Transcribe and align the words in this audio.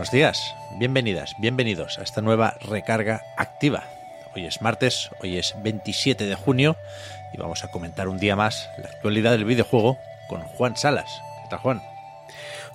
Buenos 0.00 0.12
días, 0.12 0.56
bienvenidas, 0.78 1.34
bienvenidos 1.36 1.98
a 1.98 2.02
esta 2.02 2.22
nueva 2.22 2.54
recarga 2.62 3.20
activa. 3.36 3.84
Hoy 4.34 4.46
es 4.46 4.62
martes, 4.62 5.10
hoy 5.20 5.36
es 5.36 5.54
27 5.62 6.24
de 6.24 6.34
junio 6.36 6.76
y 7.34 7.36
vamos 7.36 7.64
a 7.64 7.70
comentar 7.70 8.08
un 8.08 8.16
día 8.16 8.34
más 8.34 8.70
la 8.78 8.88
actualidad 8.88 9.32
del 9.32 9.44
videojuego 9.44 9.98
con 10.26 10.40
Juan 10.40 10.74
Salas. 10.74 11.20
¿Qué 11.42 11.50
tal, 11.50 11.58
Juan? 11.58 11.82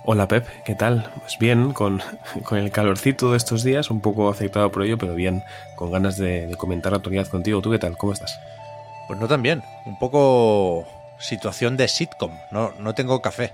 Hola 0.04 0.28
Pep, 0.28 0.46
¿qué 0.64 0.76
tal? 0.76 1.10
Pues 1.18 1.36
bien, 1.40 1.72
con, 1.72 2.00
con 2.44 2.58
el 2.58 2.70
calorcito 2.70 3.32
de 3.32 3.38
estos 3.38 3.64
días, 3.64 3.90
un 3.90 4.00
poco 4.00 4.28
afectado 4.28 4.70
por 4.70 4.84
ello, 4.84 4.96
pero 4.96 5.16
bien, 5.16 5.42
con 5.74 5.90
ganas 5.90 6.16
de, 6.18 6.46
de 6.46 6.54
comentar 6.54 6.92
la 6.92 6.98
actualidad 6.98 7.26
contigo. 7.26 7.60
¿Tú 7.60 7.72
qué 7.72 7.80
tal? 7.80 7.96
¿Cómo 7.96 8.12
estás? 8.12 8.38
Pues 9.08 9.18
no 9.18 9.26
tan 9.26 9.42
bien, 9.42 9.64
un 9.84 9.98
poco 9.98 10.86
situación 11.18 11.76
de 11.76 11.88
sitcom, 11.88 12.38
no, 12.52 12.70
no 12.78 12.94
tengo 12.94 13.20
café. 13.20 13.52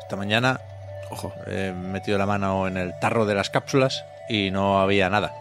Esta 0.00 0.16
mañana 0.16 0.62
Ojo. 1.10 1.32
he 1.46 1.72
metido 1.72 2.18
la 2.18 2.26
mano 2.26 2.68
en 2.68 2.76
el 2.76 2.98
tarro 2.98 3.26
de 3.26 3.34
las 3.34 3.50
cápsulas 3.50 4.04
y 4.28 4.50
no 4.50 4.80
había 4.80 5.10
nada. 5.10 5.34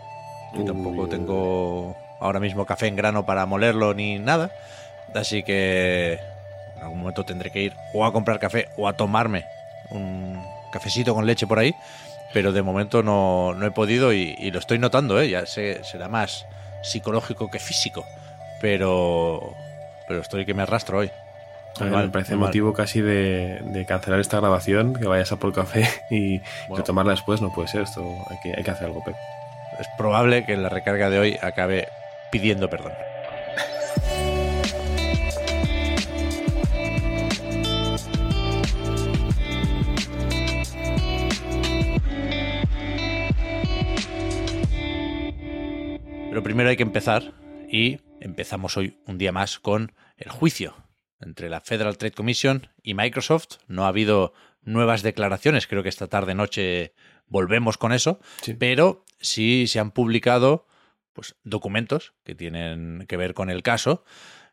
Y 0.53 0.66
tampoco 0.66 1.08
tengo 1.08 1.95
ahora 2.20 2.39
mismo 2.39 2.66
café 2.66 2.88
en 2.88 2.95
grano 2.95 3.25
para 3.25 3.45
molerlo 3.45 3.94
ni 3.94 4.17
nada. 4.20 4.52
Así 5.14 5.44
que 5.44 6.20
en 6.75 6.84
algún 6.84 7.00
momento 7.00 7.23
tendré 7.23 7.52
que 7.52 7.62
ir 7.62 7.73
o 7.94 8.06
a 8.06 8.12
comprar 8.12 8.40
café 8.40 8.70
o 8.78 8.88
a 8.88 8.94
tomarme 8.94 9.45
un 9.92 10.44
cafecito 10.72 11.14
con 11.14 11.25
leche 11.25 11.47
por 11.47 11.59
ahí. 11.59 11.75
Pero 12.34 12.52
de 12.52 12.62
momento 12.62 13.02
no, 13.02 13.53
no 13.56 13.66
he 13.66 13.72
podido 13.72 14.14
y, 14.14 14.36
y 14.38 14.52
lo 14.52 14.59
estoy 14.59 14.78
notando, 14.78 15.20
¿eh? 15.20 15.30
ya 15.30 15.45
sé, 15.47 15.84
será 15.84 16.08
más 16.08 16.45
psicológico 16.84 17.50
que 17.50 17.59
físico. 17.59 18.06
Pero, 18.62 19.53
pero 20.08 20.22
estoy 20.22 20.45
que 20.45 20.53
me 20.53 20.64
arrastro 20.64 21.00
hoy. 21.00 21.12
A 21.80 21.84
me 21.86 22.09
parece 22.09 22.36
motivo 22.36 22.73
casi 22.73 23.02
de, 23.02 23.62
de 23.64 23.86
cancelar 23.86 24.20
esta 24.20 24.39
grabación, 24.39 24.94
que 24.95 25.08
vayas 25.08 25.31
a 25.31 25.38
por 25.38 25.53
café 25.53 25.88
y 26.09 26.39
Bueno. 26.67 26.78
retomarla 26.78 27.12
después. 27.12 27.42
No 27.42 27.53
puede 27.53 27.67
ser, 27.70 27.81
esto 27.84 28.02
hay 28.30 28.38
que, 28.44 28.53
hay 28.58 28.64
que 28.64 28.72
hacer 28.72 28.88
algo, 28.88 29.03
Pep. 29.03 29.16
es 29.80 29.88
probable 29.97 30.45
que 30.45 30.53
en 30.53 30.64
la 30.64 30.70
recarga 30.70 31.09
de 31.09 31.20
hoy 31.20 31.38
acabe 31.42 31.88
pidiendo 32.31 32.70
perdón. 32.70 32.92
Pero 46.30 46.44
primero 46.44 46.70
hay 46.70 46.78
que 46.78 46.84
empezar 46.84 47.34
y 47.70 48.00
empezamos 48.20 48.78
hoy 48.78 49.00
un 49.06 49.17
día 49.17 49.31
más 49.31 49.59
con 49.59 49.94
el 50.17 50.30
juicio 50.30 50.75
entre 51.20 51.50
la 51.50 51.62
Federal 51.62 51.98
Trade 51.98 52.14
Commission 52.14 52.67
y 52.81 52.94
Microsoft. 52.94 53.58
No 53.67 53.86
ha 53.86 53.89
habido 53.89 54.34
nuevas 54.62 55.02
declaraciones, 55.03 55.67
creo 55.67 55.84
que 55.84 55.89
esta 55.89 56.08
tarde 56.08 56.36
noche 56.36 56.94
volvemos 57.28 57.78
con 57.78 57.92
eso, 57.94 58.20
Sí. 58.42 58.53
pero 58.53 59.06
sí 59.20 59.67
se 59.67 59.80
han 59.80 59.91
publicado 59.91 60.68
pues 61.13 61.35
documentos 61.44 62.13
que 62.24 62.35
tienen 62.35 63.06
que 63.07 63.18
ver 63.18 63.34
con 63.34 63.50
el 63.50 63.63
caso 63.63 64.03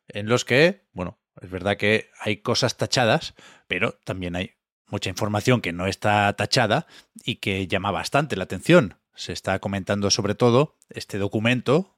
en 0.08 0.28
los 0.28 0.44
que, 0.44 0.84
bueno, 0.92 1.18
es 1.40 1.50
verdad 1.50 1.76
que 1.76 2.10
hay 2.20 2.38
cosas 2.38 2.76
tachadas, 2.76 3.34
pero 3.68 3.92
también 4.04 4.36
hay 4.36 4.52
mucha 4.88 5.10
información 5.10 5.60
que 5.60 5.72
no 5.72 5.86
está 5.86 6.32
tachada 6.34 6.86
y 7.24 7.36
que 7.36 7.66
llama 7.66 7.90
bastante 7.90 8.36
la 8.36 8.44
atención. 8.44 8.98
Se 9.14 9.32
está 9.32 9.58
comentando 9.58 10.10
sobre 10.10 10.34
todo 10.34 10.76
este 10.88 11.18
documento 11.18 11.95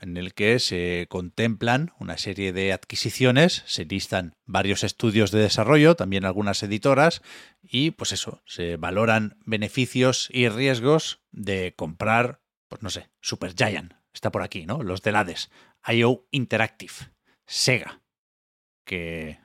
en 0.00 0.16
el 0.16 0.34
que 0.34 0.58
se 0.58 1.06
contemplan 1.08 1.92
una 1.98 2.18
serie 2.18 2.52
de 2.52 2.72
adquisiciones, 2.72 3.62
se 3.66 3.84
listan 3.84 4.34
varios 4.46 4.84
estudios 4.84 5.30
de 5.30 5.40
desarrollo, 5.40 5.96
también 5.96 6.24
algunas 6.24 6.62
editoras, 6.62 7.22
y 7.62 7.90
pues 7.90 8.12
eso, 8.12 8.42
se 8.46 8.76
valoran 8.76 9.38
beneficios 9.44 10.28
y 10.32 10.48
riesgos 10.48 11.20
de 11.32 11.74
comprar, 11.76 12.40
pues 12.68 12.82
no 12.82 12.90
sé, 12.90 13.10
Supergiant, 13.20 13.94
está 14.12 14.30
por 14.30 14.42
aquí, 14.42 14.66
¿no? 14.66 14.82
Los 14.82 15.02
del 15.02 15.16
Hades, 15.16 15.50
IO 15.86 16.26
Interactive, 16.30 16.94
Sega, 17.46 18.02
que 18.84 19.40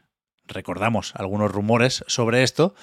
recordamos 0.46 1.16
algunos 1.16 1.52
rumores 1.52 2.03
sobre 2.08 2.44
esto, 2.44 2.75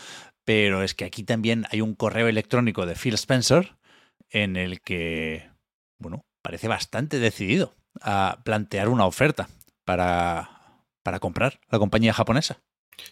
pero 0.44 0.82
es 0.82 0.94
que 0.94 1.04
aquí 1.04 1.22
también 1.22 1.66
hay 1.70 1.80
un 1.80 1.94
correo 1.94 2.28
electrónico 2.28 2.86
de 2.86 2.94
Phil 2.94 3.14
Spencer 3.14 3.76
en 4.30 4.56
el 4.56 4.80
que, 4.80 5.50
bueno, 5.98 6.24
parece 6.42 6.68
bastante 6.68 7.18
decidido 7.18 7.74
a 8.00 8.40
plantear 8.44 8.88
una 8.88 9.06
oferta 9.06 9.48
para, 9.84 10.84
para 11.02 11.18
comprar 11.18 11.60
la 11.70 11.78
compañía 11.78 12.12
japonesa. 12.12 12.60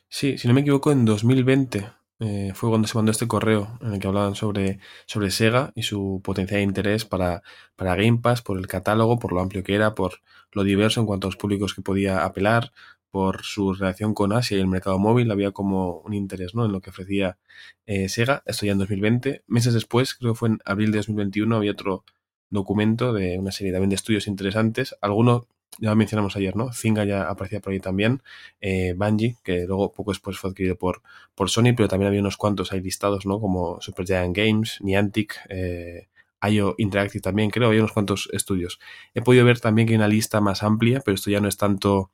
Sí, 0.08 0.38
si 0.38 0.48
no 0.48 0.54
me 0.54 0.60
equivoco, 0.60 0.92
en 0.92 1.04
2020 1.04 1.88
eh, 2.20 2.52
fue 2.54 2.68
cuando 2.68 2.88
se 2.88 2.98
mandó 2.98 3.12
este 3.12 3.28
correo 3.28 3.78
en 3.80 3.94
el 3.94 4.00
que 4.00 4.08
hablaban 4.08 4.34
sobre, 4.34 4.80
sobre 5.06 5.30
Sega 5.30 5.72
y 5.74 5.82
su 5.82 6.20
potencial 6.24 6.60
interés 6.60 7.04
para, 7.04 7.42
para 7.76 7.94
Game 7.94 8.18
Pass, 8.18 8.42
por 8.42 8.58
el 8.58 8.66
catálogo, 8.66 9.18
por 9.18 9.32
lo 9.32 9.40
amplio 9.40 9.62
que 9.62 9.74
era, 9.74 9.94
por 9.94 10.20
lo 10.52 10.64
diverso 10.64 11.00
en 11.00 11.06
cuanto 11.06 11.26
a 11.26 11.30
los 11.30 11.36
públicos 11.36 11.74
que 11.74 11.82
podía 11.82 12.24
apelar, 12.24 12.72
por 13.10 13.42
su 13.42 13.72
relación 13.72 14.14
con 14.14 14.32
Asia 14.32 14.56
y 14.56 14.60
el 14.60 14.66
mercado 14.66 14.98
móvil. 14.98 15.30
Había 15.30 15.52
como 15.52 16.00
un 16.00 16.14
interés 16.14 16.54
¿no? 16.54 16.66
en 16.66 16.72
lo 16.72 16.80
que 16.80 16.90
ofrecía 16.90 17.38
eh, 17.86 18.08
Sega. 18.08 18.42
Esto 18.46 18.66
ya 18.66 18.72
en 18.72 18.78
2020. 18.78 19.44
Meses 19.46 19.74
después, 19.74 20.14
creo 20.14 20.34
que 20.34 20.38
fue 20.38 20.48
en 20.50 20.58
abril 20.64 20.92
de 20.92 20.98
2021, 20.98 21.56
había 21.56 21.72
otro 21.72 22.04
documento 22.50 23.12
de 23.12 23.38
una 23.38 23.52
serie 23.52 23.72
también 23.72 23.90
de 23.90 23.96
estudios 23.96 24.26
interesantes. 24.26 24.96
Algunos 25.00 25.42
ya 25.78 25.90
lo 25.90 25.96
mencionamos 25.96 26.34
ayer, 26.36 26.56
¿no? 26.56 26.72
Zynga 26.72 27.04
ya 27.04 27.28
aparecía 27.28 27.60
por 27.60 27.72
ahí 27.72 27.80
también. 27.80 28.22
Eh, 28.60 28.94
Bungie, 28.96 29.36
que 29.44 29.66
luego 29.66 29.92
poco 29.92 30.10
después 30.10 30.38
fue 30.38 30.50
adquirido 30.50 30.76
por, 30.76 31.02
por 31.34 31.50
Sony, 31.50 31.74
pero 31.76 31.88
también 31.88 32.08
había 32.08 32.20
unos 32.20 32.36
cuantos 32.36 32.72
ahí 32.72 32.80
listados, 32.80 33.26
¿no? 33.26 33.40
Como 33.40 33.80
Supergiant 33.80 34.36
Games, 34.36 34.78
Niantic, 34.80 35.36
eh, 35.48 36.08
IO 36.50 36.74
Interactive 36.78 37.20
también, 37.20 37.50
creo, 37.50 37.68
había 37.68 37.80
unos 37.80 37.92
cuantos 37.92 38.28
estudios. 38.32 38.78
He 39.14 39.22
podido 39.22 39.44
ver 39.44 39.60
también 39.60 39.86
que 39.86 39.94
hay 39.94 39.98
una 39.98 40.08
lista 40.08 40.40
más 40.40 40.62
amplia, 40.62 41.00
pero 41.04 41.14
esto 41.14 41.30
ya 41.30 41.40
no 41.40 41.48
es 41.48 41.56
tanto 41.56 42.10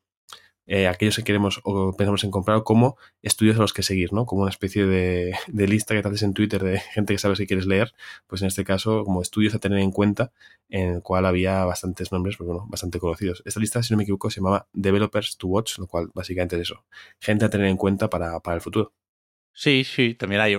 eh, 0.66 0.88
aquellos 0.88 1.16
que 1.16 1.24
queremos 1.24 1.60
o 1.62 1.94
pensamos 1.94 2.24
en 2.24 2.30
comprar 2.30 2.62
como 2.62 2.96
estudios 3.22 3.56
a 3.56 3.60
los 3.60 3.72
que 3.72 3.82
seguir, 3.82 4.12
¿no? 4.12 4.24
Como 4.24 4.42
una 4.42 4.50
especie 4.50 4.86
de, 4.86 5.36
lista 5.48 5.94
que 5.94 6.02
te 6.02 6.08
haces 6.08 6.22
en 6.22 6.34
Twitter 6.34 6.62
de 6.62 6.78
gente 6.80 7.14
que 7.14 7.18
sabes 7.18 7.38
que 7.38 7.46
quieres 7.46 7.66
leer, 7.66 7.94
pues 8.26 8.42
en 8.42 8.48
este 8.48 8.64
caso 8.64 9.04
como 9.04 9.20
estudios 9.20 9.54
a 9.54 9.58
tener 9.58 9.78
en 9.78 9.92
cuenta, 9.92 10.32
en 10.68 10.94
el 10.94 11.02
cual 11.02 11.26
había 11.26 11.64
bastantes 11.64 12.12
nombres, 12.12 12.36
pues 12.36 12.46
bueno, 12.46 12.66
bastante 12.68 12.98
conocidos. 12.98 13.42
Esta 13.44 13.60
lista, 13.60 13.82
si 13.82 13.92
no 13.92 13.98
me 13.98 14.04
equivoco, 14.04 14.30
se 14.30 14.40
llamaba 14.40 14.66
Developers 14.72 15.36
to 15.36 15.48
Watch, 15.48 15.78
lo 15.78 15.86
cual 15.86 16.10
básicamente 16.14 16.56
es 16.56 16.62
eso, 16.62 16.84
gente 17.20 17.44
a 17.44 17.50
tener 17.50 17.66
en 17.66 17.76
cuenta 17.76 18.08
para, 18.08 18.40
para 18.40 18.54
el 18.56 18.60
futuro. 18.60 18.92
Sí, 19.52 19.84
sí, 19.84 20.14
también 20.14 20.40
hay, 20.40 20.58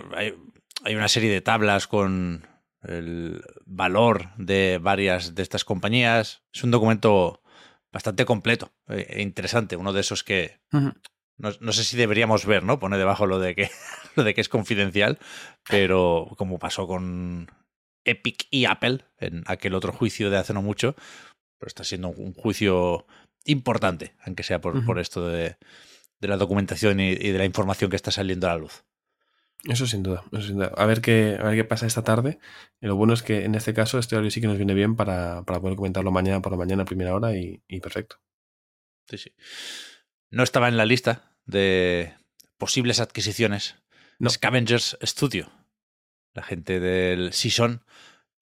hay 0.83 0.95
una 0.95 1.07
serie 1.07 1.31
de 1.31 1.41
tablas 1.41 1.87
con 1.87 2.47
el 2.87 3.41
valor 3.66 4.29
de 4.37 4.79
varias 4.81 5.35
de 5.35 5.43
estas 5.43 5.66
compañías. 5.66 6.43
Es 6.53 6.63
un 6.63 6.72
documento 6.72 7.41
bastante 7.95 8.25
completo 8.25 8.73
e 8.89 9.22
interesante, 9.22 9.78
uno 9.78 9.94
de 9.94 10.01
esos 10.01 10.25
que 10.25 10.59
no, 11.38 11.51
no 11.61 11.72
sé 11.72 11.85
si 11.85 11.95
deberíamos 11.95 12.45
ver, 12.45 12.61
¿no? 12.61 12.78
Pone 12.78 12.97
debajo 12.97 13.25
lo 13.25 13.40
de 13.40 13.55
que 13.55 13.69
lo 14.17 14.25
de 14.25 14.34
que 14.34 14.41
es 14.41 14.49
confidencial, 14.49 15.17
pero 15.69 16.28
como 16.35 16.59
pasó 16.59 16.87
con 16.87 17.49
Epic 18.03 18.47
y 18.52 18.66
Apple 18.66 19.05
en 19.17 19.46
aquel 19.47 19.73
otro 19.75 19.93
juicio 19.93 20.29
de 20.29 20.35
hace 20.35 20.53
no 20.53 20.61
mucho, 20.61 20.93
pero 21.58 21.69
está 21.69 21.85
siendo 21.85 22.09
un 22.09 22.34
juicio 22.34 23.05
importante, 23.46 24.14
aunque 24.25 24.43
sea 24.43 24.59
por, 24.59 24.85
por 24.85 24.99
esto 24.99 25.29
de, 25.29 25.55
de 26.19 26.28
la 26.28 26.35
documentación 26.35 26.99
y, 26.99 27.11
y 27.11 27.31
de 27.31 27.37
la 27.37 27.46
información 27.46 27.90
que 27.90 27.96
está 27.96 28.11
saliendo 28.11 28.47
a 28.47 28.49
la 28.49 28.58
luz. 28.58 28.84
Eso 29.67 29.88
sin 29.88 30.03
duda, 30.03 30.23
eso 30.32 30.44
sin 30.44 30.56
duda. 30.58 30.72
A 30.78 30.85
ver 30.85 31.02
qué, 31.02 31.38
a 31.40 31.44
ver 31.44 31.56
qué 31.56 31.64
pasa 31.64 31.88
esta 31.88 32.03
tarde. 32.03 32.38
Y 32.82 32.88
lo 32.88 32.96
bueno 32.96 33.14
es 33.14 33.23
que 33.23 33.46
en 33.46 33.56
este 33.56 33.73
caso 33.73 33.97
este 33.97 34.16
audio 34.16 34.29
sí 34.29 34.40
que 34.40 34.47
nos 34.47 34.58
viene 34.58 34.73
bien 34.73 34.96
para, 34.96 35.44
para 35.44 35.59
poder 35.59 35.76
comentarlo 35.76 36.12
mañana 36.12 36.41
por 36.41 36.52
la 36.52 36.58
mañana 36.58 36.84
a 36.84 36.85
primera 36.85 37.16
hora 37.16 37.35
y, 37.35 37.64
y 37.67 37.79
perfecto. 37.79 38.17
Sí, 39.09 39.17
sí. 39.17 39.34
No 40.29 40.44
estaba 40.44 40.67
en 40.67 40.78
la 40.78 40.85
lista 40.85 41.32
de 41.46 42.14
posibles 42.58 43.00
adquisiciones. 43.00 43.76
No. 44.20 44.29
Scavengers 44.29 44.97
Studio, 45.02 45.50
la 46.34 46.44
gente 46.44 46.79
del 46.79 47.34
Season, 47.34 47.84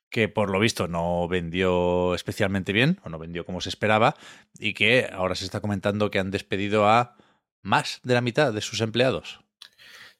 que 0.09 0.27
por 0.27 0.49
lo 0.49 0.59
visto 0.59 0.87
no 0.87 1.27
vendió 1.27 2.13
especialmente 2.13 2.73
bien, 2.73 2.99
o 3.03 3.09
no 3.09 3.17
vendió 3.17 3.45
como 3.45 3.61
se 3.61 3.69
esperaba, 3.69 4.15
y 4.59 4.73
que 4.73 5.09
ahora 5.11 5.35
se 5.35 5.45
está 5.45 5.61
comentando 5.61 6.11
que 6.11 6.19
han 6.19 6.31
despedido 6.31 6.87
a 6.87 7.15
más 7.61 7.99
de 8.03 8.13
la 8.13 8.21
mitad 8.21 8.53
de 8.53 8.61
sus 8.61 8.81
empleados. 8.81 9.42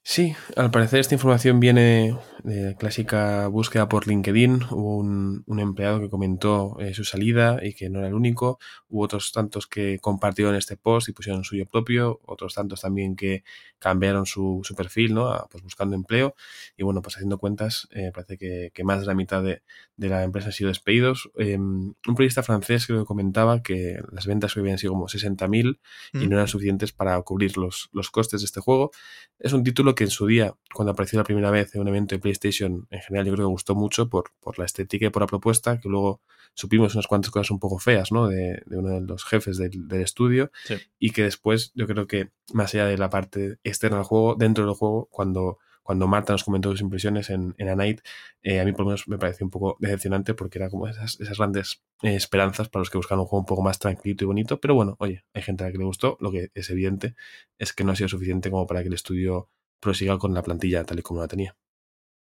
Sí, 0.05 0.35
al 0.57 0.69
parecer 0.69 0.99
esta 0.99 1.15
información 1.15 1.61
viene 1.61 2.17
de 2.43 2.75
clásica 2.75 3.47
búsqueda 3.47 3.87
por 3.87 4.05
LinkedIn. 4.05 4.63
Hubo 4.69 4.97
un, 4.97 5.43
empleado 5.59 6.01
que 6.01 6.09
comentó 6.09 6.77
eh, 6.81 6.93
su 6.93 7.05
salida 7.05 7.59
y 7.63 7.73
que 7.73 7.89
no 7.89 7.99
era 7.99 8.09
el 8.09 8.13
único. 8.13 8.59
Hubo 8.89 9.03
otros 9.03 9.31
tantos 9.31 9.65
que 9.65 9.99
compartieron 9.99 10.55
este 10.55 10.75
post 10.75 11.07
y 11.07 11.13
pusieron 11.13 11.45
suyo 11.45 11.65
propio. 11.65 12.19
Otros 12.25 12.53
tantos 12.53 12.81
también 12.81 13.15
que 13.15 13.45
cambiaron 13.79 14.25
su, 14.25 14.61
perfil, 14.75 15.13
¿no? 15.13 15.47
pues 15.49 15.63
buscando 15.63 15.95
empleo. 15.95 16.35
Y 16.75 16.83
bueno, 16.83 17.01
pues 17.01 17.15
haciendo 17.15 17.37
cuentas, 17.37 17.87
eh, 17.91 18.11
parece 18.13 18.37
que, 18.37 18.83
más 18.83 18.99
de 18.99 19.05
la 19.05 19.13
mitad 19.13 19.41
de, 19.41 19.61
la 19.95 20.23
empresa 20.23 20.47
han 20.47 20.53
sido 20.53 20.67
despedidos. 20.67 21.31
Em, 21.37 21.93
un 22.07 22.15
periodista 22.15 22.43
francés 22.43 22.87
creo 22.87 22.99
que 22.99 23.05
comentaba 23.05 23.63
que 23.63 24.01
las 24.11 24.27
ventas 24.27 24.57
habían 24.57 24.77
sido 24.77 24.91
como 24.91 25.07
60.000 25.07 25.79
y 26.13 26.17
mm. 26.17 26.29
no 26.29 26.35
eran 26.35 26.47
suficientes 26.49 26.91
para 26.91 27.21
cubrir 27.21 27.57
los, 27.57 27.89
los 27.93 28.11
costes 28.11 28.41
de 28.41 28.45
este 28.45 28.59
juego. 28.59 28.91
Es 29.39 29.53
un 29.53 29.63
título 29.63 29.92
que 29.95 30.05
en 30.05 30.09
su 30.09 30.27
día, 30.27 30.55
cuando 30.73 30.91
apareció 30.91 31.17
la 31.17 31.23
primera 31.23 31.51
vez 31.51 31.73
en 31.75 31.81
un 31.81 31.87
evento 31.87 32.15
de 32.15 32.19
PlayStation, 32.19 32.87
en 32.89 33.01
general 33.01 33.25
yo 33.27 33.33
creo 33.33 33.47
que 33.47 33.51
gustó 33.51 33.75
mucho 33.75 34.09
por, 34.09 34.31
por 34.39 34.59
la 34.59 34.65
estética 34.65 35.07
y 35.07 35.09
por 35.09 35.21
la 35.21 35.27
propuesta, 35.27 35.79
que 35.79 35.89
luego 35.89 36.21
supimos 36.53 36.93
unas 36.95 37.07
cuantas 37.07 37.31
cosas 37.31 37.51
un 37.51 37.59
poco 37.59 37.79
feas, 37.79 38.11
¿no? 38.11 38.27
De, 38.27 38.63
uno 38.67 38.89
de 38.89 39.01
los 39.01 39.25
jefes 39.25 39.57
del, 39.57 39.91
estudio 39.93 40.51
y 40.99 41.11
que 41.11 41.23
después 41.23 41.71
yo 41.75 41.87
creo 41.87 42.07
que 42.07 42.29
más 42.53 42.73
allá 42.73 42.85
de 42.85 42.97
la 42.97 43.09
parte 43.09 43.57
externa 43.63 43.97
del 43.97 44.05
juego, 44.05 44.35
dentro 44.35 44.65
del 44.65 44.75
juego, 44.75 45.07
cuando 45.11 45.59
cuando 45.83 46.07
Marta 46.07 46.31
nos 46.33 46.45
comentó 46.45 46.71
sus 46.71 46.81
impresiones 46.81 47.29
en, 47.29 47.53
en 47.57 47.67
A 47.67 47.75
Night, 47.75 47.99
eh, 48.41 48.61
a 48.61 48.65
mí 48.65 48.71
por 48.71 48.81
lo 48.81 48.85
menos 48.87 49.07
me 49.07 49.17
pareció 49.17 49.45
un 49.45 49.49
poco 49.49 49.75
decepcionante 49.79 50.33
porque 50.33 50.57
era 50.57 50.69
como 50.69 50.87
esas, 50.87 51.19
esas 51.19 51.37
grandes 51.37 51.83
eh, 52.01 52.15
esperanzas 52.15 52.69
para 52.69 52.81
los 52.81 52.89
que 52.89 52.97
buscan 52.97 53.19
un 53.19 53.25
juego 53.25 53.41
un 53.41 53.45
poco 53.45 53.61
más 53.61 53.79
tranquilo 53.79 54.17
y 54.21 54.25
bonito. 54.25 54.59
Pero 54.61 54.75
bueno, 54.75 54.95
oye, 54.99 55.25
hay 55.33 55.41
gente 55.41 55.63
a 55.63 55.67
la 55.67 55.73
que 55.73 55.77
le 55.77 55.83
gustó. 55.83 56.17
Lo 56.21 56.31
que 56.31 56.51
es 56.53 56.69
evidente 56.69 57.15
es 57.59 57.73
que 57.73 57.83
no 57.83 57.91
ha 57.91 57.95
sido 57.97 58.07
suficiente 58.07 58.49
como 58.49 58.65
para 58.65 58.81
que 58.81 58.87
el 58.87 58.93
estudio 58.93 59.49
prosiga 59.83 60.17
con 60.17 60.33
la 60.33 60.41
plantilla 60.41 60.83
tal 60.83 60.99
y 60.99 61.01
como 61.01 61.21
la 61.21 61.27
tenía. 61.27 61.55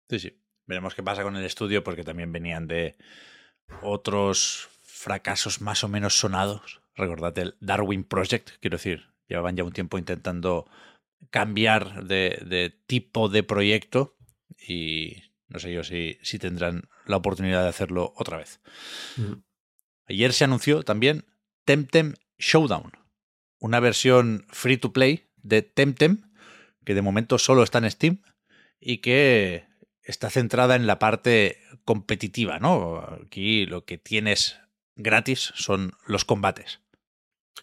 Sí, 0.09 0.19
sí. 0.19 0.41
Veremos 0.65 0.93
qué 0.93 1.01
pasa 1.01 1.23
con 1.23 1.35
el 1.35 1.45
estudio 1.45 1.83
porque 1.83 2.03
también 2.03 2.31
venían 2.31 2.67
de 2.67 2.97
otros 3.81 4.69
fracasos 4.83 5.61
más 5.61 5.83
o 5.83 5.87
menos 5.87 6.19
sonados. 6.19 6.81
Recordad 6.95 7.37
el 7.39 7.55
Darwin 7.61 8.03
Project, 8.03 8.51
quiero 8.59 8.77
decir, 8.77 9.13
llevaban 9.27 9.55
ya 9.55 9.63
un 9.63 9.71
tiempo 9.71 9.97
intentando 9.97 10.69
cambiar 11.29 12.05
de, 12.05 12.81
tipo 12.85 13.29
de 13.29 13.43
proyecto 13.43 14.17
y 14.57 15.23
no 15.47 15.59
sé 15.59 15.71
yo 15.71 15.83
si, 15.83 16.17
si, 16.21 16.39
tendrán 16.39 16.89
la 17.05 17.17
oportunidad 17.17 17.63
de 17.63 17.69
hacerlo 17.69 18.13
otra 18.17 18.37
vez. 18.37 18.59
Mm. 19.15 19.43
Ayer 20.09 20.33
se 20.33 20.43
anunció 20.43 20.83
también 20.83 21.25
Temtem 21.63 22.15
Showdown, 22.37 22.91
una 23.59 23.79
versión 23.79 24.45
free 24.49 24.77
to 24.77 24.91
play 24.91 25.29
de 25.37 25.61
Temtem 25.61 26.26
que 26.87 26.95
de 26.95 27.01
momento 27.01 27.37
solo 27.37 27.63
está 27.63 27.79
en 27.79 27.91
Steam 27.91 28.21
y 28.79 28.99
que 28.99 29.67
está 30.03 30.29
centrada 30.29 30.77
en 30.77 30.87
la 30.87 30.99
parte 30.99 31.59
competitiva, 31.83 32.59
¿no? 32.59 33.05
Aquí 33.25 33.65
lo 33.65 33.83
que 33.83 33.97
tienes 33.97 34.61
gratis 34.95 35.51
son 35.53 35.91
los 36.05 36.23
combates. 36.23 36.79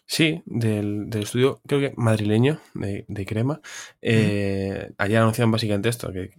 Sí, 0.05 0.43
del, 0.45 1.09
estudio, 1.13 1.61
creo 1.67 1.79
que 1.79 1.93
madrileño, 1.97 2.59
de, 2.73 3.25
Crema. 3.25 3.61
Eh, 4.01 4.91
Ayer 4.97 5.17
anunciaron 5.17 5.51
básicamente 5.51 5.89
esto, 5.89 6.11
que, 6.11 6.29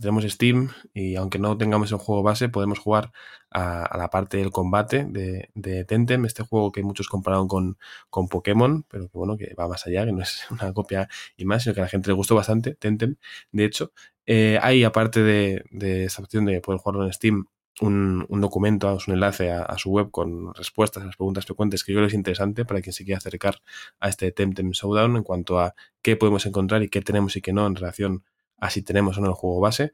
tenemos 0.00 0.24
Steam 0.24 0.70
y 0.94 1.16
aunque 1.16 1.38
no 1.38 1.56
tengamos 1.56 1.90
el 1.92 1.98
juego 1.98 2.22
base, 2.22 2.48
podemos 2.48 2.78
jugar 2.78 3.12
a, 3.50 3.96
la 3.96 4.10
parte 4.10 4.36
del 4.38 4.50
combate 4.50 5.06
de, 5.08 5.50
de, 5.54 5.84
Tentem, 5.84 6.24
este 6.24 6.42
juego 6.42 6.72
que 6.72 6.82
muchos 6.82 7.08
compararon 7.08 7.48
con, 7.48 7.78
con 8.10 8.28
Pokémon, 8.28 8.84
pero 8.88 9.08
que 9.08 9.18
bueno, 9.18 9.36
que 9.36 9.54
va 9.54 9.68
más 9.68 9.86
allá, 9.86 10.04
que 10.04 10.12
no 10.12 10.22
es 10.22 10.46
una 10.50 10.72
copia 10.72 11.08
y 11.36 11.44
más, 11.44 11.62
sino 11.62 11.74
que 11.74 11.80
a 11.80 11.84
la 11.84 11.90
gente 11.90 12.08
le 12.10 12.14
gustó 12.14 12.34
bastante, 12.34 12.74
Tentem. 12.74 13.16
De 13.52 13.64
hecho, 13.64 13.92
eh, 14.26 14.58
hay 14.62 14.84
aparte 14.84 15.22
de, 15.22 15.64
de 15.70 16.04
esta 16.04 16.22
opción 16.22 16.44
de 16.44 16.60
poder 16.60 16.80
jugarlo 16.80 17.06
en 17.06 17.12
Steam, 17.12 17.46
un, 17.80 18.26
documento, 18.40 18.98
un 19.06 19.14
enlace 19.14 19.50
a, 19.50 19.76
su 19.78 19.90
web 19.90 20.10
con 20.10 20.54
respuestas 20.54 21.02
a 21.02 21.06
las 21.06 21.16
preguntas 21.16 21.44
frecuentes 21.44 21.84
que 21.84 21.92
yo 21.92 21.98
creo 21.98 22.08
es 22.08 22.14
interesante 22.14 22.64
para 22.64 22.80
quien 22.80 22.92
se 22.92 23.04
quiera 23.04 23.18
acercar 23.18 23.60
a 24.00 24.08
este 24.08 24.32
Temtem 24.32 24.70
Showdown 24.70 25.16
en 25.16 25.22
cuanto 25.22 25.58
a 25.58 25.74
qué 26.02 26.16
podemos 26.16 26.46
encontrar 26.46 26.82
y 26.82 26.88
qué 26.88 27.00
tenemos 27.02 27.36
y 27.36 27.40
qué 27.40 27.52
no 27.52 27.66
en 27.66 27.76
relación 27.76 28.24
a 28.58 28.70
si 28.70 28.82
tenemos 28.82 29.18
o 29.18 29.20
no 29.20 29.28
el 29.28 29.34
juego 29.34 29.60
base. 29.60 29.92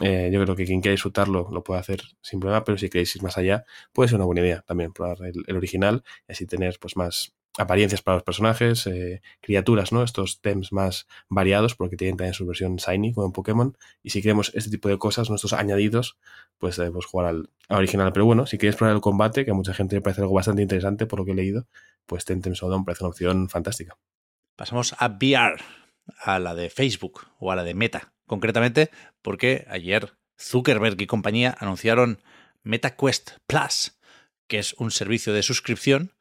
Eh, 0.00 0.30
yo 0.32 0.42
creo 0.42 0.56
que 0.56 0.64
quien 0.64 0.80
quiera 0.80 0.92
disfrutarlo 0.92 1.48
lo 1.52 1.62
puede 1.62 1.80
hacer 1.80 2.02
sin 2.20 2.40
problema, 2.40 2.64
pero 2.64 2.78
si 2.78 2.88
queréis 2.88 3.14
ir 3.16 3.22
más 3.22 3.38
allá, 3.38 3.64
puede 3.92 4.08
ser 4.08 4.16
una 4.16 4.26
buena 4.26 4.40
idea 4.40 4.62
también 4.62 4.92
probar 4.92 5.18
el, 5.22 5.44
el 5.46 5.56
original 5.56 6.02
y 6.28 6.32
así 6.32 6.46
tener 6.46 6.78
pues 6.80 6.96
más 6.96 7.33
apariencias 7.56 8.02
para 8.02 8.16
los 8.16 8.24
personajes, 8.24 8.86
eh, 8.86 9.22
criaturas, 9.40 9.92
¿no? 9.92 10.02
Estos 10.02 10.40
tems 10.40 10.72
más 10.72 11.06
variados, 11.28 11.74
porque 11.74 11.96
tienen 11.96 12.16
también 12.16 12.34
su 12.34 12.46
versión 12.46 12.76
Shiny, 12.76 13.12
como 13.12 13.26
en 13.26 13.32
Pokémon. 13.32 13.76
Y 14.02 14.10
si 14.10 14.22
queremos 14.22 14.52
este 14.54 14.70
tipo 14.70 14.88
de 14.88 14.98
cosas, 14.98 15.30
nuestros 15.30 15.52
añadidos, 15.52 16.18
pues 16.58 16.76
debemos 16.76 17.06
jugar 17.06 17.28
al, 17.28 17.50
original. 17.68 18.12
Pero 18.12 18.26
bueno, 18.26 18.46
si 18.46 18.58
quieres 18.58 18.76
probar 18.76 18.94
el 18.94 19.00
combate, 19.00 19.44
que 19.44 19.52
a 19.52 19.54
mucha 19.54 19.74
gente 19.74 19.96
le 19.96 20.02
parece 20.02 20.22
algo 20.22 20.34
bastante 20.34 20.62
interesante 20.62 21.06
por 21.06 21.20
lo 21.20 21.24
que 21.24 21.32
he 21.32 21.34
leído, 21.34 21.66
pues 22.06 22.24
Tentem 22.24 22.54
Showdown 22.54 22.84
parece 22.84 23.04
una 23.04 23.10
opción 23.10 23.48
fantástica. 23.48 23.96
Pasamos 24.56 24.94
a 24.98 25.08
VR, 25.08 25.62
a 26.20 26.38
la 26.38 26.54
de 26.54 26.70
Facebook 26.70 27.26
o 27.38 27.52
a 27.52 27.56
la 27.56 27.64
de 27.64 27.74
Meta, 27.74 28.12
concretamente 28.26 28.90
porque 29.22 29.66
ayer 29.68 30.14
Zuckerberg 30.38 31.00
y 31.00 31.06
compañía 31.06 31.56
anunciaron 31.58 32.22
MetaQuest 32.62 33.32
Plus, 33.46 33.98
que 34.46 34.58
es 34.58 34.74
un 34.74 34.90
servicio 34.90 35.32
de 35.32 35.42
suscripción 35.42 36.13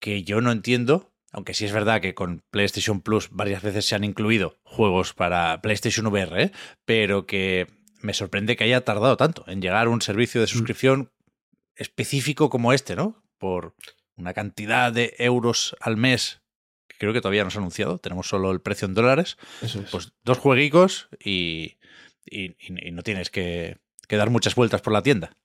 que 0.00 0.24
yo 0.24 0.40
no 0.40 0.50
entiendo, 0.50 1.12
aunque 1.30 1.54
sí 1.54 1.64
es 1.64 1.72
verdad 1.72 2.00
que 2.00 2.14
con 2.14 2.42
PlayStation 2.50 3.00
Plus 3.00 3.28
varias 3.30 3.62
veces 3.62 3.86
se 3.86 3.94
han 3.94 4.04
incluido 4.04 4.58
juegos 4.64 5.14
para 5.14 5.60
PlayStation 5.62 6.06
VR, 6.06 6.42
¿eh? 6.42 6.52
pero 6.84 7.26
que 7.26 7.68
me 8.00 8.14
sorprende 8.14 8.56
que 8.56 8.64
haya 8.64 8.84
tardado 8.84 9.16
tanto 9.16 9.44
en 9.46 9.60
llegar 9.60 9.86
a 9.86 9.90
un 9.90 10.02
servicio 10.02 10.40
de 10.40 10.46
mm. 10.46 10.50
suscripción 10.50 11.12
específico 11.76 12.50
como 12.50 12.72
este, 12.72 12.96
¿no? 12.96 13.22
Por 13.38 13.74
una 14.16 14.34
cantidad 14.34 14.92
de 14.92 15.14
euros 15.18 15.76
al 15.80 15.96
mes 15.96 16.40
que 16.88 16.96
creo 16.98 17.12
que 17.12 17.20
todavía 17.20 17.44
no 17.44 17.50
se 17.50 17.58
ha 17.58 17.60
anunciado, 17.60 17.98
tenemos 17.98 18.28
solo 18.28 18.50
el 18.50 18.60
precio 18.60 18.86
en 18.86 18.94
dólares. 18.94 19.38
Pues 19.90 20.12
dos 20.24 20.38
jueguicos 20.38 21.08
y, 21.18 21.78
y, 22.26 22.56
no 22.92 23.02
tienes 23.02 23.30
que, 23.30 23.78
que 24.08 24.16
dar 24.16 24.28
muchas 24.28 24.54
vueltas 24.54 24.82
por 24.82 24.92
la 24.92 25.02
tienda. 25.02 25.36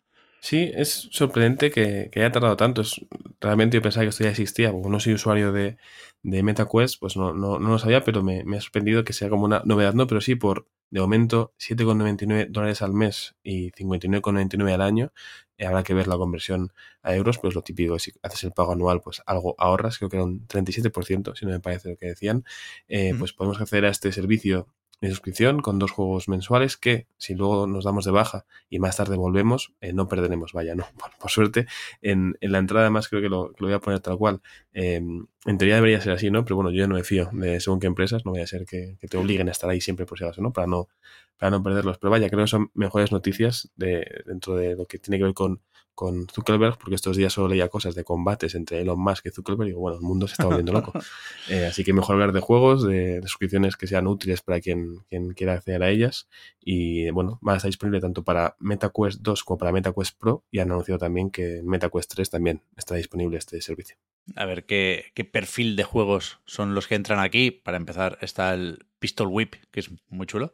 Sí, 0.41 0.71
es 0.75 1.09
sorprendente 1.11 1.71
que, 1.71 2.11
haya 2.15 2.31
tardado 2.31 2.55
tanto. 2.55 2.81
Es, 2.81 3.01
realmente 3.41 3.77
yo 3.77 3.81
pensaba 3.81 4.03
que 4.05 4.09
esto 4.09 4.23
ya 4.23 4.29
existía. 4.29 4.71
Como 4.71 4.89
no 4.89 4.99
soy 4.99 5.13
usuario 5.13 5.51
de, 5.51 5.77
de 6.23 6.43
MetaQuest, 6.43 6.99
pues 6.99 7.17
no, 7.17 7.33
no, 7.33 7.59
no, 7.59 7.69
lo 7.69 7.79
sabía, 7.79 8.03
pero 8.03 8.23
me, 8.23 8.43
ha 8.55 8.61
sorprendido 8.61 9.03
que 9.03 9.13
sea 9.13 9.29
como 9.29 9.45
una 9.45 9.61
novedad, 9.65 9.93
¿no? 9.93 10.07
Pero 10.07 10.21
sí, 10.21 10.35
por 10.35 10.67
de 10.91 11.01
momento 11.01 11.53
7,99 11.59 12.47
dólares 12.49 12.81
al 12.81 12.93
mes 12.93 13.35
y 13.43 13.71
59,99 13.71 14.73
al 14.73 14.81
año. 14.81 15.11
Eh, 15.57 15.65
habrá 15.65 15.83
que 15.83 15.93
ver 15.93 16.07
la 16.07 16.17
conversión 16.17 16.73
a 17.01 17.15
euros, 17.15 17.39
pues 17.39 17.55
lo 17.55 17.61
típico, 17.63 17.97
si 17.99 18.13
haces 18.21 18.43
el 18.43 18.51
pago 18.51 18.73
anual, 18.73 19.01
pues 19.01 19.21
algo 19.25 19.55
ahorras, 19.57 19.97
creo 19.97 20.09
que 20.09 20.17
era 20.17 20.25
un 20.25 20.47
37%, 20.47 21.35
si 21.35 21.45
no 21.45 21.51
me 21.51 21.59
parece 21.59 21.89
lo 21.89 21.97
que 21.97 22.07
decían. 22.07 22.43
Eh, 22.87 23.13
pues 23.17 23.33
podemos 23.33 23.59
acceder 23.59 23.85
a 23.85 23.89
este 23.89 24.11
servicio 24.11 24.67
de 25.05 25.11
suscripción 25.11 25.61
con 25.61 25.79
dos 25.79 25.91
juegos 25.91 26.27
mensuales 26.27 26.77
que 26.77 27.07
si 27.17 27.35
luego 27.35 27.67
nos 27.67 27.83
damos 27.83 28.05
de 28.05 28.11
baja 28.11 28.45
y 28.69 28.79
más 28.79 28.97
tarde 28.97 29.15
volvemos, 29.15 29.73
eh, 29.81 29.93
no 29.93 30.07
perderemos, 30.07 30.53
vaya, 30.53 30.75
no, 30.75 30.85
por, 31.19 31.31
suerte. 31.31 31.67
En, 32.01 32.37
en, 32.41 32.51
la 32.51 32.59
entrada 32.59 32.85
además 32.85 33.07
creo 33.07 33.21
que 33.21 33.29
lo, 33.29 33.53
lo 33.57 33.67
voy 33.67 33.73
a 33.73 33.79
poner 33.79 33.99
tal 33.99 34.17
cual. 34.17 34.41
Em, 34.73 35.27
en 35.45 35.57
teoría 35.59 35.75
debería 35.75 36.01
ser 36.01 36.13
así, 36.13 36.31
¿no? 36.31 36.43
Pero 36.43 36.55
bueno, 36.55 36.71
yo 36.71 36.87
no 36.87 36.95
me 36.95 37.03
fío 37.03 37.29
de 37.31 37.59
según 37.59 37.79
qué 37.79 37.87
empresas, 37.87 38.25
no 38.25 38.31
voy 38.31 38.41
a 38.41 38.47
ser 38.47 38.65
que, 38.65 38.97
te 38.99 39.17
obliguen 39.17 39.47
a 39.47 39.51
estar 39.51 39.69
ahí 39.69 39.79
siempre 39.79 40.05
por 40.05 40.17
si 40.17 40.23
acaso, 40.23 40.41
¿no? 40.41 40.51
Para 40.51 40.67
no, 40.67 40.89
para 41.37 41.51
no 41.51 41.61
perderlos. 41.61 41.99
Pero 41.99 42.09
vaya, 42.11 42.29
creo 42.29 42.43
que 42.43 42.49
son 42.49 42.71
mejores 42.73 43.11
noticias 43.11 43.71
de, 43.75 44.23
dentro 44.25 44.55
de 44.55 44.75
lo 44.75 44.85
que 44.85 44.97
tiene 44.97 45.19
que 45.19 45.25
ver 45.25 45.33
con, 45.35 45.61
con 45.93 46.27
Zuckerberg, 46.27 46.79
porque 46.79 46.95
estos 46.95 47.15
días 47.15 47.31
solo 47.31 47.47
leía 47.47 47.69
cosas 47.69 47.93
de 47.93 48.03
combates 48.03 48.55
entre 48.55 48.81
Elon 48.81 48.99
Musk 48.99 49.27
y 49.27 49.29
Zuckerberg 49.29 49.67
y 49.67 49.69
digo, 49.71 49.81
bueno, 49.81 49.97
el 49.97 50.03
mundo 50.03 50.27
se 50.27 50.33
está 50.33 50.45
volviendo 50.45 50.73
loco. 50.73 50.93
Eh, 51.47 51.67
así 51.67 51.83
que 51.83 51.93
mejor 51.93 52.15
hablar 52.15 52.31
de 52.31 52.39
juegos, 52.39 52.83
de, 52.83 53.21
suscripciones 53.21 53.77
que 53.77 53.85
sean 53.85 54.07
útiles 54.07 54.41
para 54.41 54.59
quien, 54.59 55.01
quien 55.09 55.33
quiera 55.33 55.53
acceder 55.53 55.83
a 55.83 55.91
ellas. 55.91 56.27
Y 56.59 57.07
bueno, 57.11 57.39
va 57.47 57.53
a 57.53 57.57
estar 57.57 57.69
disponible 57.69 58.01
tanto 58.01 58.23
para 58.23 58.55
MetaQuest 58.59 59.21
2 59.21 59.43
como 59.43 59.59
para 59.59 59.71
MetaQuest 59.71 60.17
Pro 60.17 60.43
y 60.49 60.57
han 60.57 60.71
anunciado 60.71 60.97
también 60.97 61.29
que 61.29 61.61
MetaQuest 61.63 62.11
3 62.15 62.31
también 62.31 62.63
está 62.75 62.95
disponible 62.95 63.37
este 63.37 63.61
servicio. 63.61 63.95
A 64.35 64.45
ver 64.45 64.65
qué, 64.65 65.11
qué 65.13 65.23
perfil 65.23 65.75
de 65.75 65.83
juegos 65.83 66.39
son 66.45 66.73
los 66.73 66.87
que 66.87 66.95
entran 66.95 67.19
aquí. 67.19 67.51
Para 67.51 67.77
empezar 67.77 68.17
está 68.21 68.53
el 68.53 68.85
Pistol 68.99 69.27
Whip, 69.27 69.55
que 69.71 69.81
es 69.81 69.89
muy 70.09 70.25
chulo. 70.25 70.51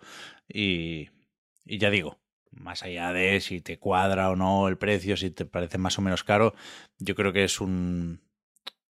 Y, 0.48 1.10
y 1.66 1.78
ya 1.78 1.90
digo, 1.90 2.20
más 2.52 2.84
allá 2.84 3.14
de 3.14 3.40
si 3.40 3.62
te 3.62 3.80
cuadra 3.80 4.30
o 4.30 4.36
no 4.36 4.68
el 4.68 4.78
precio, 4.78 5.18
si 5.18 5.32
te 5.32 5.46
parece 5.46 5.78
más 5.78 5.98
o 5.98 6.02
menos 6.02 6.24
caro, 6.24 6.54
yo 7.00 7.16
creo 7.16 7.34
que 7.34 7.44
es 7.44 7.62
un, 7.62 8.22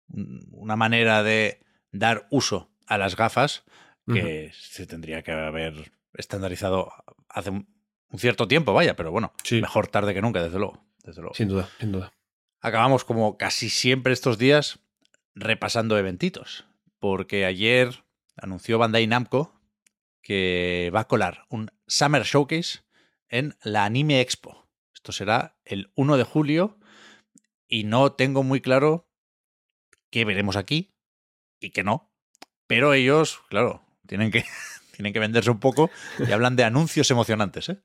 una 0.09 0.77
manera 0.77 1.23
de 1.23 1.61
dar 1.91 2.27
uso 2.31 2.71
a 2.87 2.99
las 2.99 3.17
gafas 3.17 3.65
que 4.07 4.51
se 4.55 4.87
tendría 4.87 5.23
que 5.23 5.31
haber 5.31 5.93
estandarizado 6.15 6.93
hace 7.29 7.51
un, 7.51 7.69
cierto 8.17 8.49
tiempo, 8.49 8.75
vaya, 8.75 8.97
pero 8.97 9.11
bueno, 9.11 9.33
mejor 9.51 9.87
tarde 9.89 10.13
que 10.13 10.21
nunca, 10.21 10.43
desde 10.43 10.59
luego, 10.59 10.85
desde 11.05 11.23
luego. 11.23 11.35
Sin 11.35 11.49
duda, 11.49 11.69
sin 11.79 11.93
duda. 11.93 12.13
Acabamos 12.65 13.05
como 13.05 13.37
casi 13.37 13.69
siempre 13.69 14.13
estos 14.13 14.39
días 14.39 14.79
repasando 15.35 15.99
eventitos, 15.99 16.65
porque 17.01 17.45
ayer 17.45 18.05
anunció 18.37 18.79
Bandai 18.79 19.09
Namco 19.09 19.61
que 20.23 20.93
va 20.95 21.01
a 21.01 21.09
colar 21.09 21.45
un 21.49 21.73
Summer 21.89 22.23
Showcase 22.23 22.85
en 23.29 23.57
la 23.65 23.85
Anime 23.85 24.21
Expo. 24.21 24.69
Esto 24.95 25.11
será 25.11 25.57
el 25.65 25.91
1 25.97 26.17
de 26.17 26.23
julio 26.23 26.79
y 27.67 27.83
no 27.83 28.13
tengo 28.13 28.45
muy 28.45 28.61
claro 28.61 29.11
qué 30.11 30.25
veremos 30.25 30.55
aquí 30.55 30.95
y 31.59 31.71
qué 31.71 31.83
no. 31.83 32.15
Pero 32.69 32.95
ellos, 32.95 33.41
claro, 33.49 33.85
tienen 34.07 34.31
que, 34.31 34.45
tienen 34.95 35.13
que 35.13 35.19
venderse 35.19 35.51
un 35.51 35.59
poco 35.59 35.91
y 36.25 36.31
hablan 36.31 36.55
de 36.55 36.63
anuncios 36.63 37.11
emocionantes, 37.11 37.71
¿eh? 37.71 37.83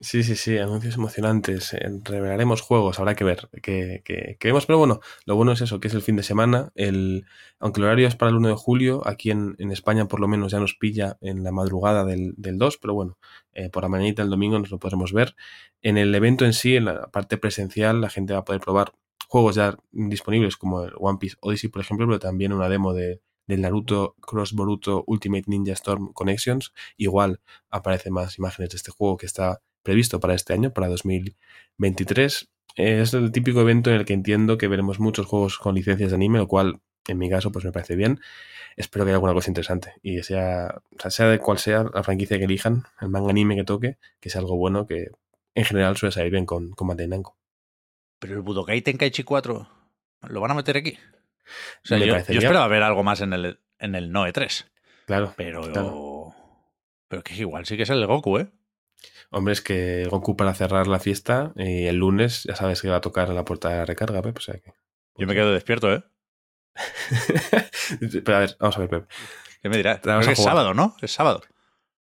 Sí, 0.00 0.22
sí, 0.22 0.36
sí, 0.36 0.58
anuncios 0.58 0.96
emocionantes. 0.96 1.72
eh, 1.72 1.88
Revelaremos 2.04 2.60
juegos, 2.60 2.98
habrá 2.98 3.14
que 3.14 3.24
ver 3.24 3.48
qué 3.62 4.02
que, 4.04 4.36
que 4.38 4.48
vemos. 4.48 4.66
Pero 4.66 4.78
bueno, 4.78 5.00
lo 5.24 5.36
bueno 5.36 5.52
es 5.52 5.60
eso, 5.62 5.80
que 5.80 5.88
es 5.88 5.94
el 5.94 6.02
fin 6.02 6.16
de 6.16 6.22
semana. 6.22 6.72
El, 6.74 7.24
aunque 7.58 7.80
el 7.80 7.86
horario 7.86 8.08
es 8.08 8.16
para 8.16 8.30
el 8.30 8.36
1 8.36 8.48
de 8.48 8.54
julio, 8.54 9.02
aquí 9.06 9.30
en, 9.30 9.54
en 9.58 9.70
España 9.70 10.06
por 10.06 10.20
lo 10.20 10.28
menos 10.28 10.52
ya 10.52 10.60
nos 10.60 10.74
pilla 10.74 11.16
en 11.22 11.42
la 11.42 11.52
madrugada 11.52 12.04
del, 12.04 12.34
del 12.36 12.58
2, 12.58 12.78
pero 12.78 12.92
bueno, 12.94 13.18
eh, 13.52 13.70
por 13.70 13.82
la 13.82 13.88
mañanita 13.88 14.22
del 14.22 14.30
domingo 14.30 14.58
nos 14.58 14.70
lo 14.70 14.78
podremos 14.78 15.12
ver. 15.12 15.34
En 15.80 15.96
el 15.96 16.14
evento 16.14 16.44
en 16.44 16.52
sí, 16.52 16.76
en 16.76 16.84
la 16.86 17.06
parte 17.10 17.38
presencial, 17.38 18.00
la 18.00 18.10
gente 18.10 18.34
va 18.34 18.40
a 18.40 18.44
poder 18.44 18.60
probar 18.60 18.92
juegos 19.28 19.54
ya 19.54 19.76
disponibles 19.92 20.56
como 20.56 20.82
el 20.84 20.92
One 20.98 21.18
Piece 21.18 21.36
Odyssey, 21.40 21.70
por 21.70 21.80
ejemplo, 21.80 22.06
pero 22.06 22.18
también 22.18 22.52
una 22.52 22.68
demo 22.68 22.92
de, 22.92 23.20
del 23.46 23.62
Naruto 23.62 24.16
Cross 24.20 24.52
Boruto 24.52 25.02
Ultimate 25.06 25.44
Ninja 25.46 25.72
Storm 25.72 26.12
Connections. 26.12 26.72
Igual 26.98 27.40
aparecen 27.70 28.12
más 28.12 28.38
imágenes 28.38 28.70
de 28.70 28.76
este 28.76 28.90
juego 28.90 29.16
que 29.16 29.26
está 29.26 29.60
previsto 29.84 30.18
para 30.18 30.34
este 30.34 30.52
año, 30.52 30.72
para 30.72 30.88
2023. 30.88 32.48
Eh, 32.76 33.00
Es 33.02 33.14
el 33.14 33.30
típico 33.30 33.60
evento 33.60 33.90
en 33.90 33.96
el 33.96 34.04
que 34.04 34.14
entiendo 34.14 34.58
que 34.58 34.66
veremos 34.66 34.98
muchos 34.98 35.26
juegos 35.26 35.58
con 35.58 35.76
licencias 35.76 36.10
de 36.10 36.16
anime, 36.16 36.38
lo 36.38 36.48
cual 36.48 36.80
en 37.06 37.18
mi 37.18 37.30
caso 37.30 37.52
pues 37.52 37.64
me 37.64 37.70
parece 37.70 37.94
bien. 37.94 38.18
Espero 38.76 39.04
que 39.04 39.10
haya 39.10 39.16
alguna 39.16 39.34
cosa 39.34 39.50
interesante 39.50 39.92
y 40.02 40.20
sea, 40.24 40.82
o 40.96 41.00
sea, 41.00 41.10
sea 41.12 41.28
de 41.28 41.38
cual 41.38 41.58
sea 41.58 41.84
la 41.94 42.02
franquicia 42.02 42.38
que 42.38 42.44
elijan, 42.44 42.82
el 43.00 43.08
manga 43.08 43.30
anime 43.30 43.54
que 43.54 43.62
toque, 43.62 43.98
que 44.18 44.30
sea 44.30 44.40
algo 44.40 44.56
bueno 44.56 44.86
que 44.88 45.10
en 45.54 45.64
general 45.64 45.96
suele 45.96 46.10
salir 46.12 46.32
bien 46.32 46.44
con, 46.46 46.72
con 46.72 46.88
Namco. 46.96 47.36
Pero 48.18 48.34
el 48.34 48.40
Budokai 48.40 48.82
Tenkaichi 48.82 49.22
4 49.22 49.68
lo 50.22 50.40
van 50.40 50.50
a 50.50 50.54
meter 50.54 50.76
aquí. 50.76 50.98
O 51.84 51.86
sea, 51.86 51.98
Me 51.98 52.06
yo, 52.06 52.14
yo 52.16 52.38
esperaba 52.38 52.66
ver 52.66 52.82
algo 52.82 53.04
más 53.04 53.20
en 53.20 53.32
el, 53.34 53.60
en 53.78 53.94
el 53.94 54.10
Noe 54.10 54.32
3, 54.32 54.66
Claro, 55.06 55.34
pero 55.36 55.70
claro. 55.70 56.34
pero 57.06 57.22
que 57.22 57.34
igual 57.34 57.66
sí 57.66 57.76
que 57.76 57.82
es 57.84 57.90
el 57.90 58.00
de 58.00 58.06
Goku, 58.06 58.38
¿eh? 58.38 58.48
Hombre, 59.34 59.52
es 59.52 59.60
que 59.60 60.06
Goku 60.08 60.36
para 60.36 60.54
cerrar 60.54 60.86
la 60.86 61.00
fiesta 61.00 61.52
y 61.56 61.86
el 61.86 61.96
lunes 61.96 62.44
ya 62.44 62.54
sabes 62.54 62.80
que 62.80 62.88
va 62.88 62.96
a 62.96 63.00
tocar 63.00 63.28
la 63.30 63.44
puerta 63.44 63.68
de 63.68 63.78
la 63.78 63.84
recarga, 63.84 64.22
Pep, 64.22 64.36
o 64.36 64.40
sea 64.40 64.54
que... 64.60 64.72
Yo 65.16 65.26
me 65.26 65.34
quedo 65.34 65.52
despierto, 65.52 65.92
¿eh? 65.92 66.04
Pero 68.24 68.36
a 68.36 68.40
ver, 68.40 68.56
vamos 68.60 68.76
a 68.76 68.80
ver, 68.80 68.88
Pep. 68.88 69.10
¿Qué 69.60 69.68
me 69.68 69.76
dirás? 69.76 70.06
A 70.06 70.20
es 70.20 70.42
sábado, 70.42 70.72
¿no? 70.72 70.96
Es 71.02 71.12
sábado. 71.12 71.42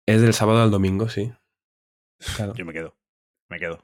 Es 0.06 0.20
del 0.20 0.34
sábado 0.34 0.62
al 0.62 0.70
domingo, 0.70 1.08
sí. 1.08 1.32
Claro. 2.36 2.54
Yo 2.54 2.64
me 2.66 2.72
quedo. 2.72 2.94
Me 3.48 3.58
quedo. 3.58 3.78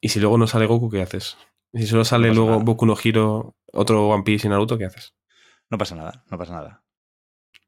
Y 0.00 0.10
si 0.10 0.20
luego 0.20 0.36
no 0.36 0.46
sale 0.46 0.66
Goku, 0.66 0.90
¿qué 0.90 1.00
haces? 1.00 1.38
Y 1.72 1.80
si 1.80 1.86
solo 1.86 2.04
sale 2.04 2.28
No 2.28 2.34
luego 2.34 2.50
nada. 2.50 2.64
Boku 2.64 2.84
no 2.84 2.96
Hiro, 3.02 3.56
otro 3.72 4.08
One 4.08 4.24
Piece 4.24 4.46
y 4.46 4.50
Naruto, 4.50 4.76
¿qué 4.76 4.84
haces? 4.84 5.14
No 5.70 5.78
pasa 5.78 5.94
nada, 5.94 6.24
no 6.30 6.36
pasa 6.36 6.52
nada. 6.52 6.84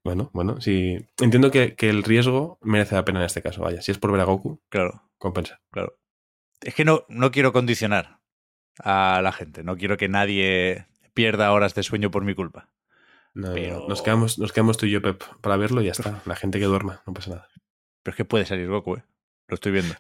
Bueno, 0.05 0.31
bueno, 0.35 0.61
sí. 0.61 0.99
Entiendo 1.21 1.51
que, 1.51 1.75
que 1.77 1.89
el 1.89 2.03
riesgo 2.03 2.59
merece 2.63 2.95
la 2.95 3.05
pena 3.05 3.21
en 3.21 3.27
este 3.27 3.41
caso, 3.43 3.63
vaya. 3.63 3.81
Si 3.83 3.91
es 3.91 3.99
por 3.99 4.13
ver 4.13 4.21
a 4.21 4.25
Goku, 4.25 4.61
Claro, 4.69 5.03
compensa. 5.19 5.61
claro. 5.71 5.99
Es 6.61 6.75
que 6.75 6.85
no, 6.85 7.05
no 7.09 7.31
quiero 7.31 7.53
condicionar 7.53 8.21
a 8.79 9.21
la 9.23 9.33
gente. 9.33 9.65
No 9.65 9.77
quiero 9.77 9.97
que 9.97 10.09
nadie 10.09 10.87
pierda 11.15 11.53
horas 11.53 11.75
de 11.75 11.83
sueño 11.83 12.11
por 12.11 12.25
mi 12.25 12.35
culpa. 12.35 12.71
No, 13.35 13.53
Pero- 13.55 13.81
no. 13.81 13.89
Nos, 13.89 14.03
quedamos, 14.03 14.39
nos 14.39 14.53
quedamos 14.53 14.77
tú 14.77 14.87
y 14.87 14.91
yo, 14.91 15.01
Pep, 15.03 15.23
para 15.41 15.57
verlo 15.57 15.81
y 15.83 15.87
ya 15.87 15.93
está. 15.93 16.23
La 16.27 16.37
gente 16.37 16.59
que 16.59 16.67
duerma, 16.67 17.03
no 17.07 17.15
pasa 17.15 17.31
nada. 17.31 17.49
Pero 18.03 18.13
es 18.13 18.17
que 18.17 18.25
puede 18.27 18.45
salir 18.45 18.69
Goku, 18.69 18.97
¿eh? 18.97 19.05
Lo 19.49 19.55
estoy 19.55 19.73
viendo. 19.73 19.95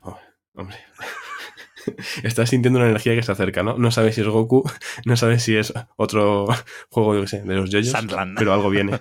Hombre. 0.55 0.77
Estás 2.23 2.51
sintiendo 2.51 2.79
una 2.79 2.89
energía 2.89 3.15
que 3.15 3.23
se 3.23 3.33
acerca, 3.33 3.63
¿no? 3.63 3.77
No 3.79 3.91
sabes 3.91 4.15
si 4.15 4.21
es 4.23 4.27
Goku, 4.29 4.65
no 5.07 5.17
sabes 5.17 5.43
si 5.43 5.57
es 5.57 5.73
otro 5.97 6.47
juego, 6.91 7.15
yo 7.15 7.23
qué 7.23 7.27
sé, 7.29 7.43
de 7.43 7.55
los 7.55 7.71
yoyos, 7.71 7.91
Sandland. 7.91 8.39
pero 8.39 8.53
algo 8.53 8.71
viene. 8.71 9.01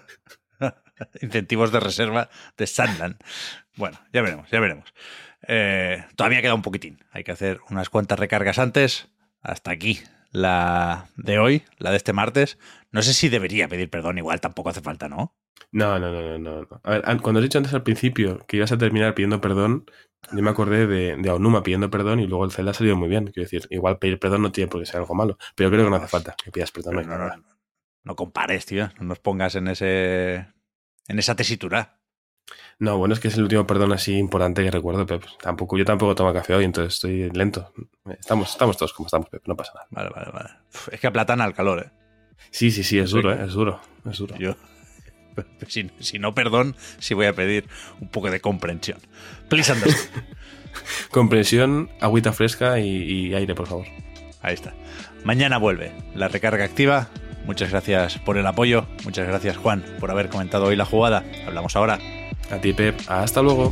Incentivos 1.22 1.72
de 1.72 1.80
reserva 1.80 2.30
de 2.58 2.68
Sandland. 2.68 3.18
Bueno, 3.76 4.00
ya 4.12 4.22
veremos, 4.22 4.50
ya 4.52 4.60
veremos. 4.60 4.94
Eh, 5.48 6.04
todavía 6.16 6.42
queda 6.42 6.54
un 6.54 6.62
poquitín. 6.62 7.00
Hay 7.12 7.24
que 7.24 7.32
hacer 7.32 7.60
unas 7.70 7.90
cuantas 7.90 8.20
recargas 8.20 8.60
antes. 8.60 9.10
Hasta 9.42 9.72
aquí 9.72 10.00
la 10.32 11.08
de 11.18 11.40
hoy, 11.40 11.64
la 11.78 11.92
de 11.92 11.98
este 11.98 12.14
martes. 12.14 12.58
No 12.92 13.02
sé 13.02 13.14
si 13.14 13.30
debería 13.30 13.68
pedir 13.68 13.90
perdón, 13.90 14.18
igual 14.18 14.40
tampoco 14.42 14.70
hace 14.70 14.82
falta, 14.82 15.10
¿no? 15.10 15.36
No, 15.72 16.00
no, 16.00 16.12
no, 16.12 16.38
no, 16.40 16.62
no. 16.62 16.82
A 16.84 16.90
ver, 16.92 17.02
an- 17.06 17.20
cuando 17.20 17.40
has 17.40 17.44
dicho 17.44 17.58
antes 17.58 17.74
al 17.74 17.84
principio 17.84 18.40
que 18.48 18.58
ibas 18.58 18.72
a 18.72 18.78
terminar 18.78 19.16
pidiendo 19.16 19.42
perdón, 19.42 19.86
yo 20.32 20.42
me 20.42 20.50
acordé 20.50 20.88
de, 20.88 21.18
de 21.18 21.30
Aonuma 21.30 21.64
pidiendo 21.64 21.90
perdón 21.90 22.20
y 22.20 22.28
luego 22.28 22.46
el 22.46 22.52
Zelda 22.52 22.72
ha 22.72 22.74
salido 22.76 22.96
muy 22.96 23.10
bien. 23.10 23.26
Quiero 23.26 23.46
decir, 23.50 23.68
igual 23.70 23.98
pedir 23.98 24.20
perdón 24.20 24.44
no 24.44 24.52
tiene 24.52 24.70
por 24.70 24.80
qué 24.82 24.86
ser 24.86 24.98
algo 24.98 25.16
malo, 25.16 25.38
pero 25.56 25.70
creo 25.70 25.84
que 25.84 25.90
no 25.90 25.96
hace 25.98 26.08
falta 26.08 26.36
que 26.44 26.52
pidas 26.52 26.72
perdón. 26.72 27.06
No, 27.08 27.44
no 28.04 28.16
compares, 28.16 28.66
tío. 28.66 28.90
No 29.00 29.06
nos 29.08 29.20
pongas 29.20 29.56
en 29.56 29.68
ese 29.68 30.48
en 31.08 31.20
esa 31.20 31.36
tesitura. 31.36 32.00
No, 32.80 32.98
bueno, 32.98 33.14
es 33.14 33.20
que 33.20 33.30
es 33.30 33.36
el 33.36 33.44
último 33.44 33.66
perdón 33.66 33.94
así 33.94 34.18
importante 34.18 34.64
que 34.64 34.72
recuerdo, 34.72 35.06
Pep. 35.06 35.24
Tampoco, 35.42 35.78
yo 35.78 35.86
tampoco 35.86 36.16
tomo 36.16 36.34
café 36.34 36.56
hoy, 36.56 36.66
entonces 36.66 36.96
estoy 36.96 37.30
lento. 37.30 37.72
Estamos, 38.20 38.50
estamos 38.50 38.78
todos 38.78 38.94
como 38.94 39.08
estamos, 39.08 39.30
Pep, 39.30 39.44
no 39.48 39.56
pasa 39.56 39.72
nada. 39.76 39.88
Vale, 39.92 40.10
vale, 40.10 40.32
vale. 40.32 40.50
Es 40.92 41.00
que 41.00 41.08
aplatana 41.08 41.46
el 41.46 41.54
calor, 41.54 41.80
¿eh? 41.86 41.92
Sí, 42.52 42.72
sí, 42.72 42.84
sí, 42.84 43.00
es 43.00 43.12
duro, 43.12 43.32
¿eh? 43.34 43.46
Es 43.46 43.54
duro, 43.54 43.80
es 44.10 44.18
duro. 44.18 44.36
Yo, 44.38 44.56
si, 45.68 45.90
si 46.00 46.20
no 46.20 46.34
perdón, 46.34 46.76
sí 47.00 47.14
voy 47.14 47.28
a 47.28 47.34
pedir 47.34 47.68
un 48.02 48.10
poco 48.10 48.30
de 48.30 48.42
comprensión. 48.42 49.00
Please 49.50 49.72
understand. 49.72 50.26
Comprensión, 51.12 51.92
agüita 52.02 52.34
fresca 52.34 52.80
y, 52.80 52.88
y 52.88 53.34
aire, 53.36 53.54
por 53.54 53.68
favor. 53.68 53.86
Ahí 54.42 54.56
está. 54.56 54.74
Mañana 55.24 55.58
vuelve 55.58 55.92
la 56.16 56.28
recarga 56.28 56.66
activa. 56.66 57.10
Muchas 57.46 57.70
gracias 57.72 58.18
por 58.20 58.38
el 58.38 58.48
apoyo. 58.48 58.86
Muchas 59.04 59.28
gracias, 59.28 59.58
Juan, 59.58 59.84
por 60.00 60.12
haber 60.12 60.30
comentado 60.30 60.66
hoy 60.66 60.76
la 60.76 60.86
jugada. 60.86 61.24
Hablamos 61.46 61.76
ahora. 61.76 62.00
A 62.52 62.58
ti, 62.60 62.74
Pep. 62.74 63.00
Hasta 63.08 63.42
luego. 63.42 63.72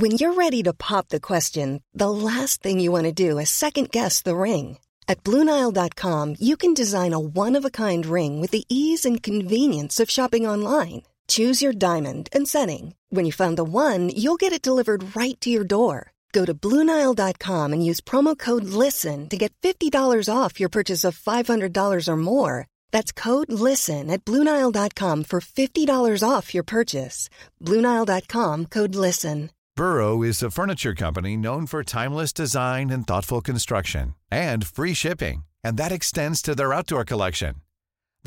When 0.00 0.12
you're 0.12 0.34
ready 0.34 0.62
to 0.62 0.72
pop 0.72 1.08
the 1.08 1.18
question, 1.18 1.82
the 1.92 2.08
last 2.08 2.62
thing 2.62 2.78
you 2.78 2.92
want 2.92 3.06
to 3.06 3.12
do 3.12 3.36
is 3.38 3.50
second 3.50 3.90
guess 3.90 4.22
the 4.22 4.36
ring. 4.36 4.78
At 5.08 5.24
Bluenile.com, 5.24 6.36
you 6.38 6.56
can 6.56 6.72
design 6.72 7.12
a 7.12 7.18
one 7.18 7.56
of 7.56 7.64
a 7.64 7.70
kind 7.70 8.06
ring 8.06 8.40
with 8.40 8.52
the 8.52 8.64
ease 8.68 9.04
and 9.04 9.20
convenience 9.20 9.98
of 9.98 10.08
shopping 10.08 10.46
online. 10.46 11.02
Choose 11.28 11.60
your 11.62 11.72
diamond 11.72 12.28
and 12.32 12.48
setting. 12.48 12.94
When 13.10 13.24
you 13.24 13.32
find 13.32 13.56
the 13.56 13.64
one, 13.64 14.10
you'll 14.10 14.36
get 14.36 14.52
it 14.52 14.62
delivered 14.62 15.16
right 15.16 15.38
to 15.40 15.50
your 15.50 15.64
door. 15.64 16.12
Go 16.32 16.44
to 16.44 16.54
Bluenile.com 16.54 17.72
and 17.72 17.84
use 17.84 18.00
promo 18.00 18.38
code 18.38 18.64
LISTEN 18.64 19.28
to 19.30 19.36
get 19.36 19.52
$50 19.62 19.92
off 20.34 20.60
your 20.60 20.68
purchase 20.68 21.04
of 21.04 21.18
$500 21.18 22.08
or 22.08 22.16
more. 22.16 22.66
That's 22.90 23.12
code 23.12 23.50
LISTEN 23.50 24.10
at 24.10 24.24
Bluenile.com 24.24 25.24
for 25.24 25.40
$50 25.40 26.28
off 26.28 26.54
your 26.54 26.64
purchase. 26.64 27.30
Bluenile.com 27.64 28.66
code 28.66 28.94
LISTEN. 28.94 29.50
Burrow 29.76 30.22
is 30.24 30.42
a 30.42 30.50
furniture 30.50 30.94
company 30.94 31.36
known 31.36 31.64
for 31.64 31.84
timeless 31.84 32.32
design 32.32 32.90
and 32.90 33.06
thoughtful 33.06 33.40
construction 33.40 34.16
and 34.28 34.66
free 34.66 34.94
shipping, 34.94 35.44
and 35.62 35.76
that 35.76 35.92
extends 35.92 36.42
to 36.42 36.54
their 36.56 36.72
outdoor 36.72 37.04
collection. 37.04 37.54